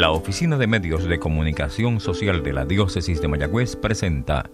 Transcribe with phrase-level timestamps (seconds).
[0.00, 4.48] La Oficina de Medios de Comunicación Social de la Diócesis de Mayagüez presenta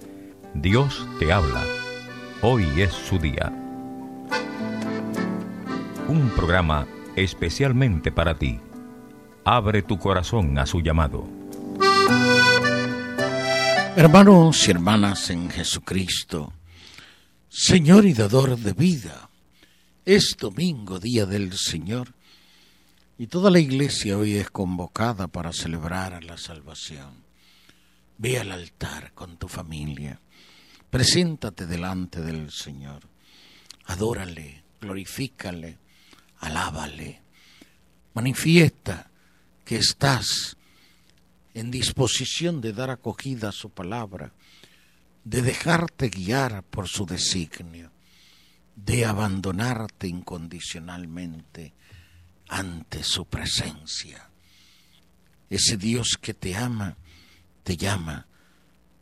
[0.55, 1.63] Dios te habla.
[2.43, 3.53] Hoy es su día.
[6.09, 8.59] Un programa especialmente para ti.
[9.45, 11.29] Abre tu corazón a su llamado.
[13.95, 16.55] Hermanos y hermanas en Jesucristo,
[17.49, 19.29] Señor y dador de vida,
[20.07, 22.15] es domingo, día del Señor,
[23.19, 27.25] y toda la iglesia hoy es convocada para celebrar la salvación.
[28.17, 30.21] Ve al altar con tu familia,
[30.91, 33.03] preséntate delante del Señor,
[33.87, 35.79] adórale, glorifícale,
[36.39, 37.23] alábale,
[38.15, 39.11] manifiesta
[39.65, 40.57] que estás
[41.53, 44.33] en disposición de dar acogida a su palabra,
[45.25, 47.91] de dejarte guiar por su designio,
[48.77, 51.73] de abandonarte incondicionalmente
[52.49, 54.29] ante su presencia.
[55.49, 56.97] Ese Dios que te ama,
[57.65, 58.27] te llama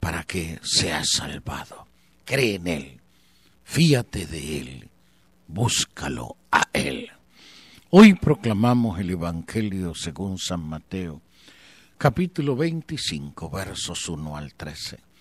[0.00, 1.86] para que seas salvado.
[2.24, 3.00] Cree en Él,
[3.64, 4.88] fíate de Él,
[5.48, 7.10] búscalo a Él.
[7.90, 11.20] Hoy proclamamos el Evangelio según San Mateo,
[11.98, 15.13] capítulo 25, versos 1 al 13.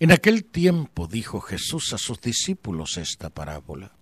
[0.00, 3.92] En aquel tiempo dijo Jesús a sus discípulos esta parábola.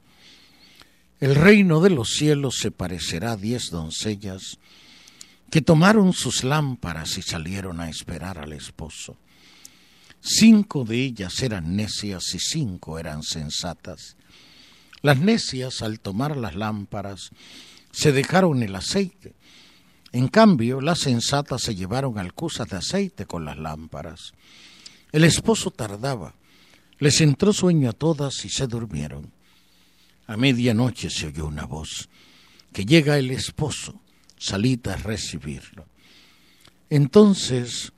[1.20, 4.58] El reino de los cielos se parecerá a diez doncellas
[5.50, 9.16] que tomaron sus lámparas y salieron a esperar al esposo.
[10.20, 14.16] Cinco de ellas eran necias y cinco eran sensatas.
[15.00, 17.30] Las necias, al tomar las lámparas,
[17.92, 19.34] se dejaron el aceite.
[20.12, 24.32] En cambio, las sensatas se llevaron alcusas de aceite con las lámparas.
[25.12, 26.34] El esposo tardaba.
[26.98, 29.32] Les entró sueño a todas y se durmieron.
[30.26, 32.08] A medianoche se oyó una voz,
[32.72, 34.00] que llega el esposo,
[34.38, 35.86] salita a recibirlo.
[36.90, 37.92] Entonces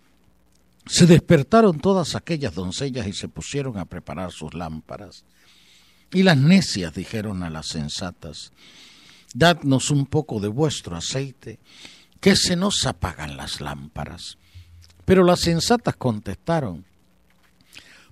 [0.87, 5.25] se despertaron todas aquellas doncellas y se pusieron a preparar sus lámparas.
[6.13, 8.53] Y las necias dijeron a las sensatas,
[9.35, 11.59] Dadnos un poco de vuestro aceite,
[12.21, 14.39] que se nos apagan las lámparas.
[15.05, 16.85] Pero las sensatas contestaron,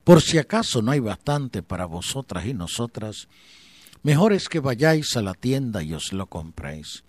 [0.06, 3.26] Por si acaso no hay bastante para vosotras y nosotras,
[4.04, 7.02] mejor es que vayáis a la tienda y os lo compréis.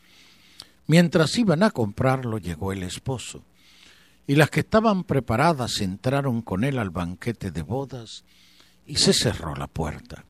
[0.88, 3.44] Mientras iban a comprarlo llegó el esposo,
[4.25, 8.24] y las que estaban preparadas entraron con él al banquete de bodas,
[8.88, 10.25] y se cerró la puerta.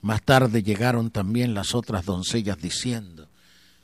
[0.00, 3.26] Más tarde llegaron también las otras doncellas diciendo,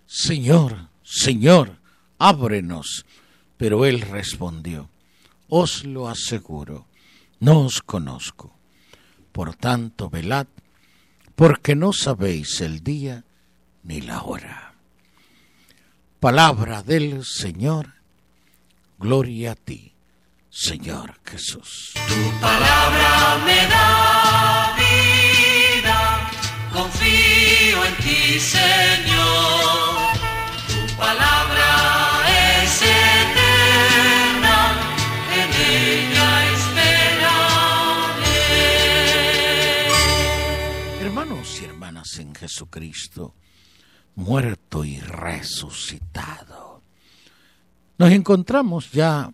[0.07, 1.79] Señor, Señor,
[2.19, 3.07] ábrenos.
[3.57, 4.89] Pero él respondió,
[5.49, 6.87] Os lo aseguro,
[7.45, 8.57] no os conozco.
[9.31, 10.47] Por tanto, velad,
[11.35, 13.25] porque no sabéis el día
[13.83, 14.75] ni la hora.
[16.21, 17.95] Palabra del Señor,
[18.99, 19.95] gloria a ti,
[20.49, 21.93] Señor Jesús.
[21.95, 26.31] Tu palabra me da vida,
[26.73, 29.14] confío en ti, Señor.
[42.19, 43.35] En Jesucristo,
[44.15, 46.83] muerto y resucitado.
[47.99, 49.33] Nos encontramos ya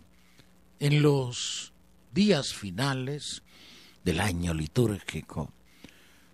[0.79, 1.73] en los
[2.13, 3.43] días finales
[4.03, 5.51] del año litúrgico.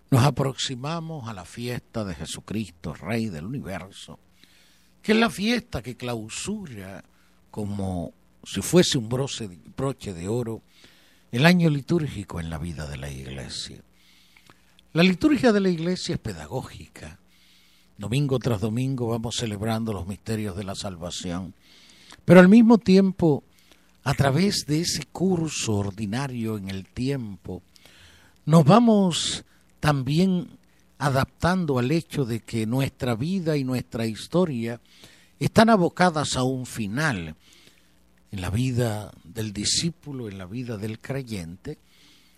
[0.09, 4.19] Nos aproximamos a la fiesta de Jesucristo, Rey del Universo,
[5.01, 7.03] que es la fiesta que clausura
[7.51, 10.61] como si fuese un broche de oro
[11.31, 13.83] el año litúrgico en la vida de la Iglesia.
[14.97, 17.19] La liturgia de la Iglesia es pedagógica.
[17.99, 21.53] Domingo tras domingo vamos celebrando los misterios de la salvación,
[22.25, 23.43] pero al mismo tiempo,
[24.03, 27.61] a través de ese curso ordinario en el tiempo,
[28.47, 29.45] nos vamos
[29.79, 30.47] también
[30.97, 34.81] adaptando al hecho de que nuestra vida y nuestra historia
[35.39, 37.35] están abocadas a un final.
[38.31, 41.77] En la vida del discípulo, en la vida del creyente,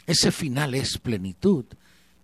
[0.05, 1.63] ese final es plenitud,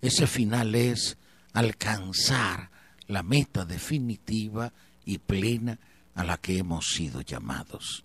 [0.02, 1.18] ese final es
[1.54, 2.70] alcanzar
[3.08, 4.74] la meta definitiva
[5.06, 5.80] y plena
[6.16, 8.04] a la que hemos sido llamados.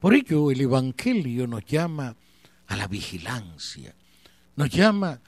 [0.00, 2.14] Por ello el Evangelio nos llama
[2.66, 3.94] a la vigilancia,
[4.56, 5.20] nos llama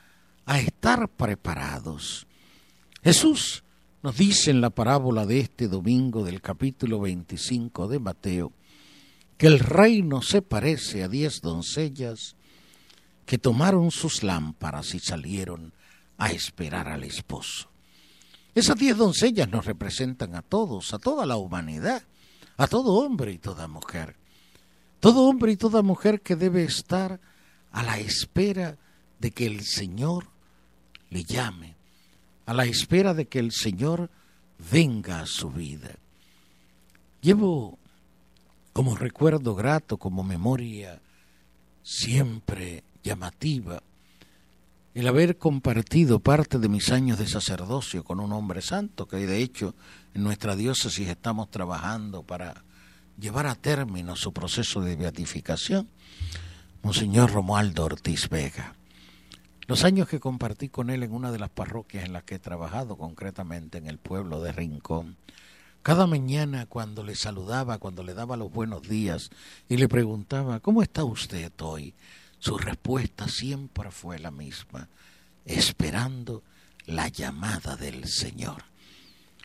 [0.47, 2.27] a estar preparados.
[3.03, 3.63] Jesús
[4.03, 8.53] nos dice en la parábola de este domingo del capítulo 25 de Mateo
[9.37, 12.37] que el reino se parece a diez doncellas
[13.29, 15.75] que tomaron sus lámparas y salieron
[16.17, 17.69] a esperar al esposo.
[18.55, 22.03] Esas diez doncellas nos representan a todos, a toda la humanidad,
[22.57, 24.17] a todo hombre y toda mujer.
[25.01, 27.21] Todo hombre y toda mujer que debe estar
[27.71, 28.79] a la espera
[29.21, 30.29] de que el Señor
[31.11, 31.77] le llame,
[32.47, 34.09] a la espera de que el Señor
[34.73, 35.91] venga a su vida.
[37.21, 37.79] Llevo
[38.73, 41.03] como recuerdo grato, como memoria
[41.83, 43.83] siempre llamativa,
[44.95, 49.43] el haber compartido parte de mis años de sacerdocio con un hombre santo, que de
[49.43, 49.75] hecho
[50.15, 52.65] en nuestra diócesis estamos trabajando para
[53.19, 55.89] llevar a término su proceso de beatificación,
[56.83, 58.75] Monseñor Romualdo Ortiz Vega.
[59.67, 62.39] Los años que compartí con él en una de las parroquias en las que he
[62.39, 65.17] trabajado, concretamente en el pueblo de Rincón,
[65.83, 69.31] cada mañana cuando le saludaba, cuando le daba los buenos días
[69.69, 71.95] y le preguntaba, ¿cómo está usted hoy?
[72.39, 74.89] Su respuesta siempre fue la misma,
[75.45, 76.43] esperando
[76.87, 78.65] la llamada del Señor.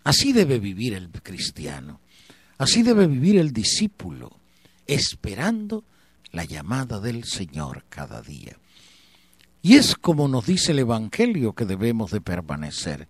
[0.04, 2.00] Así debe vivir el cristiano,
[2.58, 4.38] así debe vivir el discípulo,
[4.86, 5.84] esperando
[6.32, 8.58] la llamada del Señor cada día.
[9.62, 13.08] Y es como nos dice el Evangelio que debemos de permanecer,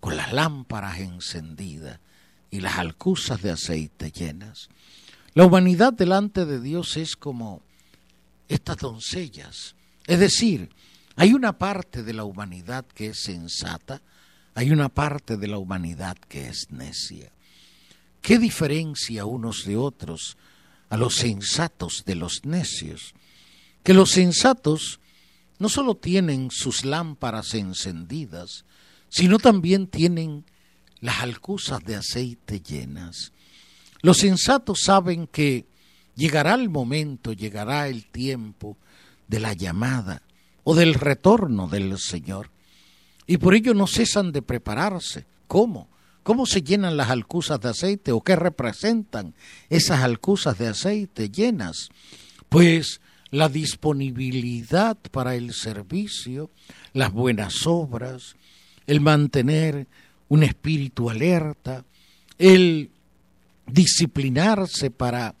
[0.00, 2.00] con las lámparas encendidas
[2.50, 4.68] y las alcusas de aceite llenas.
[5.34, 7.62] La humanidad delante de Dios es como
[8.48, 9.74] estas doncellas.
[10.06, 10.70] Es decir,
[11.16, 14.02] hay una parte de la humanidad que es sensata,
[14.54, 17.32] hay una parte de la humanidad que es necia.
[18.20, 20.36] ¿Qué diferencia unos de otros
[20.88, 23.14] a los sensatos de los necios?
[23.82, 25.00] Que los sensatos
[25.58, 28.64] no solo tienen sus lámparas encendidas,
[29.08, 30.44] sino también tienen
[31.00, 33.32] las alcusas de aceite llenas.
[34.00, 35.66] Los sensatos saben que
[36.14, 38.76] llegará el momento, llegará el tiempo
[39.28, 40.22] de la llamada
[40.64, 42.50] o del retorno del Señor.
[43.26, 45.26] Y por ello no cesan de prepararse.
[45.46, 45.88] ¿Cómo?
[46.22, 49.34] ¿Cómo se llenan las alcusas de aceite o qué representan
[49.68, 51.90] esas alcusas de aceite llenas?
[52.48, 53.00] Pues
[53.30, 56.50] la disponibilidad para el servicio,
[56.92, 58.36] las buenas obras,
[58.86, 59.86] el mantener
[60.28, 61.84] un espíritu alerta,
[62.38, 62.90] el
[63.66, 65.34] disciplinarse para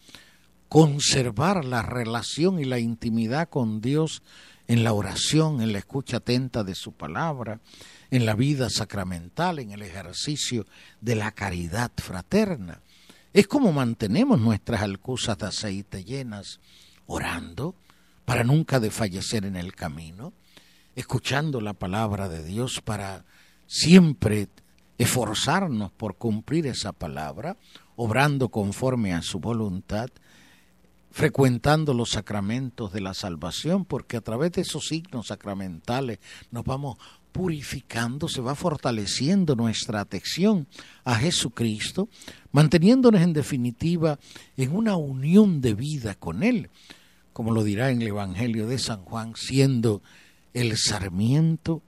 [0.74, 4.24] conservar la relación y la intimidad con Dios
[4.66, 7.60] en la oración, en la escucha atenta de su palabra,
[8.10, 10.66] en la vida sacramental, en el ejercicio
[11.00, 12.80] de la caridad fraterna.
[13.32, 16.58] Es como mantenemos nuestras alcusas de aceite llenas,
[17.06, 17.76] orando,
[18.24, 20.32] para nunca desfallecer en el camino,
[20.96, 23.24] escuchando la palabra de Dios para
[23.68, 24.48] siempre
[24.98, 27.58] esforzarnos por cumplir esa palabra,
[27.94, 30.10] obrando conforme a su voluntad,
[31.14, 36.18] frecuentando los sacramentos de la salvación, porque a través de esos signos sacramentales
[36.50, 36.98] nos vamos
[37.30, 40.66] purificando, se va fortaleciendo nuestra atención
[41.04, 42.08] a Jesucristo,
[42.50, 44.18] manteniéndonos en definitiva
[44.56, 46.68] en una unión de vida con Él
[47.34, 50.02] como lo dirá en el Evangelio de San Juan, siendo
[50.54, 51.82] el sarmiento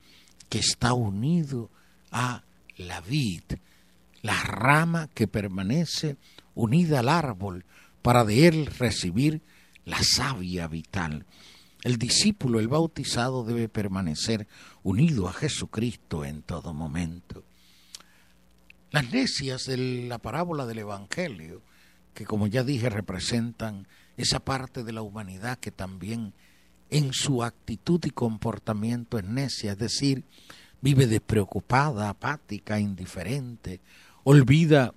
[0.49, 1.71] que está unido
[2.11, 2.43] a
[2.75, 3.43] la vid,
[4.21, 6.17] la rama que permanece
[6.53, 7.63] unida al árbol
[8.07, 9.41] para de él recibir
[9.83, 11.25] la savia vital.
[11.83, 14.47] El discípulo, el bautizado, debe permanecer
[14.81, 17.43] unido a Jesucristo en todo momento.
[18.91, 21.61] Las necias de la parábola del Evangelio,
[22.13, 26.33] que como ya dije representan esa parte de la humanidad que también
[26.89, 30.23] en su actitud y comportamiento es necia, es decir,
[30.79, 33.81] vive despreocupada, apática, indiferente,
[34.23, 34.93] olvida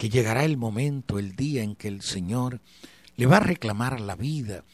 [0.00, 2.62] que llegará el momento, el día en que el Señor
[3.16, 4.64] le va a reclamar la vida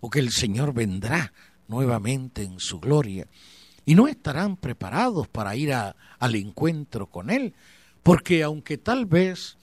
[0.00, 1.32] o que el Señor vendrá
[1.68, 3.28] nuevamente en su gloria
[3.86, 7.54] y no estarán preparados para ir al encuentro con Él,
[8.02, 9.56] porque aunque tal vez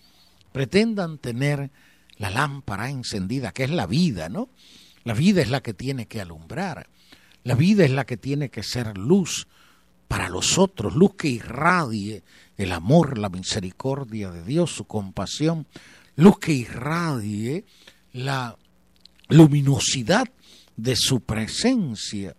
[0.53, 1.69] pretendan tener
[2.15, 4.47] la lámpara encendida, que es la vida, ¿no?
[5.03, 6.87] La vida es la que tiene que alumbrar,
[7.43, 9.49] la vida es la que tiene que ser luz
[10.09, 12.23] para los otros, luz que irradie
[12.57, 15.67] el amor, la misericordia de Dios, su compasión,
[16.15, 17.63] luz que irradie
[18.11, 18.57] la
[19.29, 20.27] luminosidad
[20.75, 22.35] de su presencia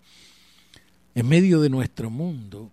[1.14, 2.72] en medio de nuestro mundo.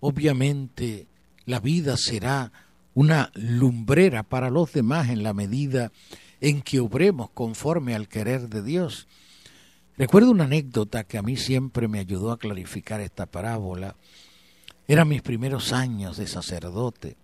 [0.00, 1.06] Obviamente
[1.46, 2.52] la vida será
[2.92, 5.92] una lumbrera para los demás en la medida
[6.42, 9.08] en que obremos conforme al querer de Dios.
[9.96, 13.96] Recuerdo una anécdota que a mí siempre me ayudó a clarificar esta parábola.
[14.88, 17.16] Eran mis primeros años de sacerdote.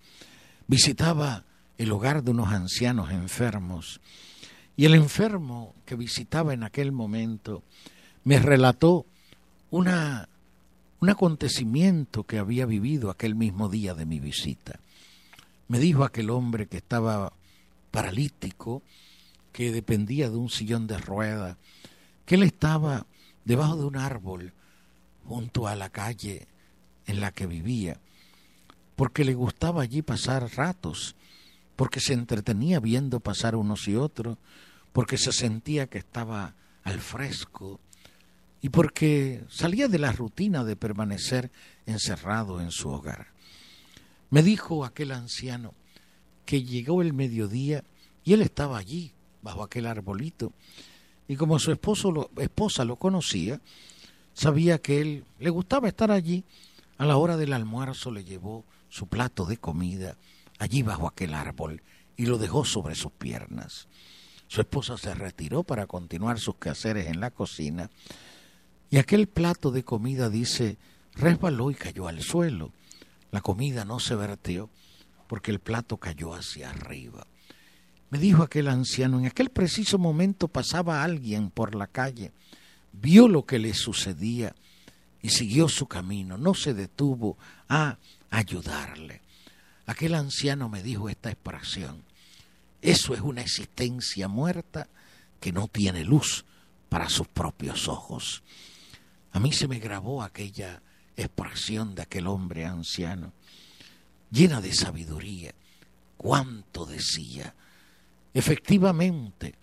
[0.66, 1.44] Visitaba
[1.78, 4.00] el hogar de unos ancianos enfermos
[4.76, 7.62] y el enfermo que visitaba en aquel momento
[8.24, 9.06] me relató
[9.70, 10.28] una,
[11.00, 14.80] un acontecimiento que había vivido aquel mismo día de mi visita.
[15.68, 17.32] Me dijo aquel hombre que estaba
[17.90, 18.82] paralítico,
[19.52, 21.58] que dependía de un sillón de rueda,
[22.24, 23.06] que él estaba
[23.44, 24.52] debajo de un árbol
[25.26, 26.46] junto a la calle
[27.06, 28.00] en la que vivía,
[28.96, 31.16] porque le gustaba allí pasar ratos,
[31.76, 34.38] porque se entretenía viendo pasar unos y otros,
[34.92, 36.54] porque se sentía que estaba
[36.84, 37.80] al fresco
[38.60, 41.50] y porque salía de la rutina de permanecer
[41.86, 43.28] encerrado en su hogar.
[44.30, 45.74] Me dijo aquel anciano
[46.46, 47.84] que llegó el mediodía
[48.24, 50.52] y él estaba allí, bajo aquel arbolito,
[51.26, 53.60] y como su esposo lo, esposa lo conocía,
[54.34, 56.44] sabía que él le gustaba estar allí,
[57.02, 60.16] a la hora del almuerzo le llevó su plato de comida
[60.60, 61.82] allí bajo aquel árbol
[62.16, 63.88] y lo dejó sobre sus piernas.
[64.46, 67.90] Su esposa se retiró para continuar sus quehaceres en la cocina
[68.88, 70.78] y aquel plato de comida dice
[71.16, 72.70] resbaló y cayó al suelo.
[73.32, 74.70] La comida no se vertió
[75.26, 77.26] porque el plato cayó hacia arriba.
[78.10, 82.30] Me dijo aquel anciano, en aquel preciso momento pasaba alguien por la calle,
[82.92, 84.54] vio lo que le sucedía
[85.22, 87.38] y siguió su camino, no se detuvo
[87.68, 87.98] a
[88.30, 89.22] ayudarle.
[89.86, 92.02] Aquel anciano me dijo esta expresión,
[92.80, 94.88] eso es una existencia muerta
[95.40, 96.44] que no tiene luz
[96.88, 98.42] para sus propios ojos.
[99.30, 100.82] A mí se me grabó aquella
[101.16, 103.32] expresión de aquel hombre anciano,
[104.30, 105.54] llena de sabiduría.
[106.16, 107.54] Cuánto decía,
[108.34, 109.54] Efectivamente,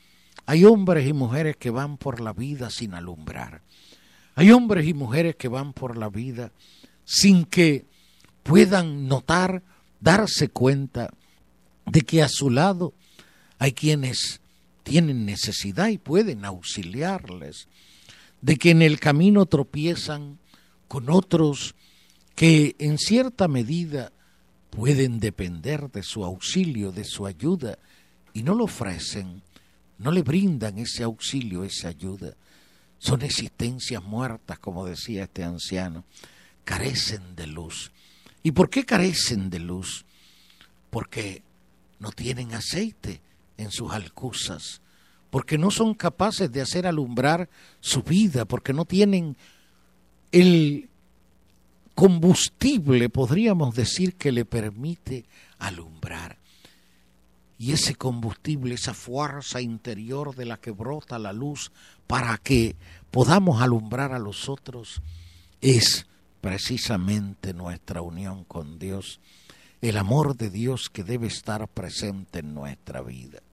[0.45, 3.61] hay hombres y mujeres que van por la vida sin alumbrar.
[4.39, 6.53] Hay hombres y mujeres que van por la vida
[7.03, 7.85] sin que
[8.41, 9.63] puedan notar,
[9.99, 11.13] darse cuenta
[11.85, 12.93] de que a su lado
[13.57, 14.39] hay quienes
[14.83, 17.67] tienen necesidad y pueden auxiliarles,
[18.39, 20.39] de que en el camino tropiezan
[20.87, 21.75] con otros
[22.33, 24.13] que en cierta medida
[24.69, 27.77] pueden depender de su auxilio, de su ayuda,
[28.31, 29.41] y no lo ofrecen,
[29.97, 32.37] no le brindan ese auxilio, esa ayuda.
[32.99, 36.03] Son existencias muertas, como decía este anciano,
[36.65, 37.91] carecen de luz.
[38.43, 40.05] ¿Y por qué carecen de luz?
[40.89, 41.41] Porque
[41.99, 43.21] no tienen aceite
[43.57, 44.81] en sus alcusas,
[45.29, 49.35] porque no son capaces de hacer alumbrar su vida, porque no tienen
[50.31, 50.89] el
[51.95, 55.25] combustible, podríamos decir, que le permite
[55.57, 56.39] alumbrar
[57.59, 61.73] y ese combustible, esa fuerza interior de la que brota la luz
[62.09, 62.75] para que
[63.11, 65.03] podamos alumbrar a los otros,
[65.61, 66.07] es
[66.41, 69.19] precisamente nuestra unión con Dios,
[69.79, 73.43] el amor de Dios que debe estar presente en nuestra vida.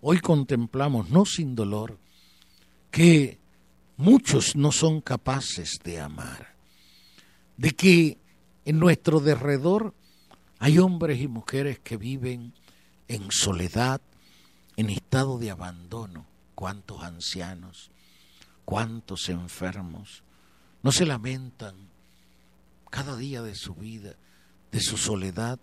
[0.00, 1.98] Hoy contemplamos, no sin dolor,
[2.90, 3.36] que
[3.98, 6.54] muchos no son capaces de amar,
[7.58, 8.16] de que
[8.64, 9.92] en nuestro derredor
[10.58, 12.54] hay hombres y mujeres que viven
[13.08, 14.00] en soledad,
[14.78, 16.37] en estado de abandono.
[16.58, 17.92] Cuántos ancianos,
[18.64, 20.24] cuántos enfermos,
[20.82, 21.76] no se lamentan
[22.90, 24.16] cada día de su vida,
[24.72, 25.60] de su soledad.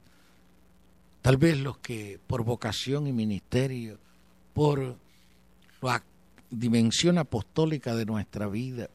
[1.22, 4.00] Tal vez los que por vocación y ministerio,
[4.54, 4.98] por
[5.82, 6.02] la
[6.50, 8.90] dimensión apostólica de nuestra vida,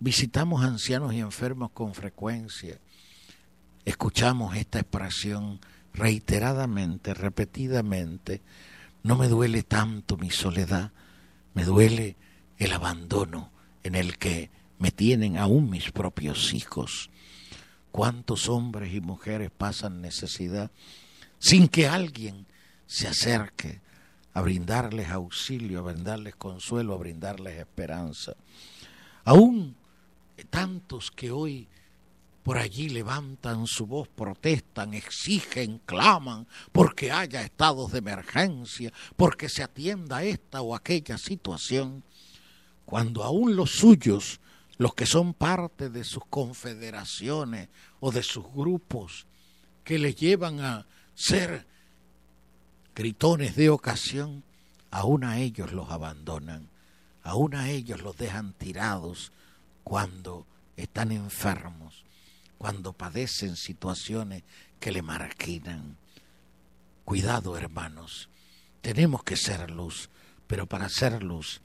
[0.00, 2.80] visitamos ancianos y enfermos con frecuencia,
[3.84, 5.60] escuchamos esta expresión
[5.94, 8.42] reiteradamente, repetidamente,
[9.04, 10.90] no me duele tanto mi soledad,
[11.58, 12.16] me duele
[12.56, 13.50] el abandono
[13.82, 14.48] en el que
[14.78, 17.10] me tienen aún mis propios hijos.
[17.90, 20.70] ¿Cuántos hombres y mujeres pasan necesidad
[21.40, 22.46] sin que alguien
[22.86, 23.80] se acerque
[24.34, 28.34] a brindarles auxilio, a brindarles consuelo, a brindarles esperanza?
[29.24, 29.74] Aún
[30.50, 31.66] tantos que hoy
[32.42, 39.62] por allí levantan su voz, protestan, exigen, claman, porque haya estados de emergencia, porque se
[39.62, 42.04] atienda esta o aquella situación,
[42.86, 44.40] cuando aún los suyos,
[44.78, 47.68] los que son parte de sus confederaciones
[48.00, 49.26] o de sus grupos,
[49.84, 51.66] que les llevan a ser
[52.94, 54.42] gritones de ocasión,
[54.90, 56.68] aún a ellos los abandonan,
[57.22, 59.32] aún a ellos los dejan tirados
[59.84, 62.07] cuando están enfermos
[62.58, 64.42] cuando padecen situaciones
[64.80, 65.96] que le marquinan.
[67.04, 68.28] Cuidado, hermanos,
[68.82, 70.10] tenemos que ser luz,
[70.46, 71.60] pero para ser luz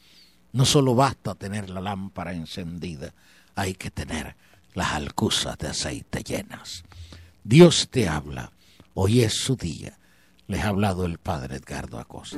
[0.53, 3.13] no solo basta tener la lámpara encendida,
[3.55, 4.35] hay que tener
[4.75, 6.83] las alcusas de aceite llenas.
[7.43, 8.51] Dios te habla,
[8.93, 9.97] hoy es su día.
[10.47, 12.37] Les ha hablado el Padre Edgardo Acosta.